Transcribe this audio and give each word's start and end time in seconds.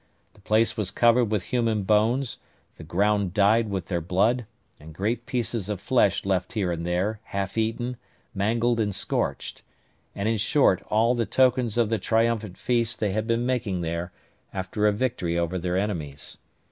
The 0.33 0.41
place 0.41 0.75
was 0.77 0.89
covered 0.89 1.25
with 1.25 1.43
human 1.43 1.83
bones, 1.83 2.39
the 2.77 2.83
ground 2.83 3.35
dyed 3.35 3.69
with 3.69 3.85
their 3.85 4.01
blood, 4.01 4.47
and 4.79 4.95
great 4.95 5.27
pieces 5.27 5.69
of 5.69 5.79
flesh 5.79 6.25
left 6.25 6.53
here 6.53 6.71
and 6.71 6.87
there, 6.87 7.19
half 7.25 7.55
eaten, 7.55 7.97
mangled, 8.33 8.79
and 8.79 8.95
scorched; 8.95 9.61
and, 10.15 10.27
in 10.27 10.37
short, 10.39 10.81
all 10.89 11.13
the 11.13 11.27
tokens 11.27 11.77
of 11.77 11.89
the 11.89 11.99
triumphant 11.99 12.57
feast 12.57 12.99
they 12.99 13.11
had 13.11 13.27
been 13.27 13.45
making 13.45 13.81
there, 13.81 14.11
after 14.51 14.87
a 14.87 14.91
victory 14.91 15.37
over 15.37 15.59
their 15.59 15.77
enemies. 15.77 16.39